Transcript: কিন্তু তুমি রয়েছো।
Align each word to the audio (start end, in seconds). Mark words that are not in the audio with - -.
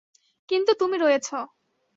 কিন্তু 0.49 0.71
তুমি 0.73 0.95
রয়েছো। 0.97 1.37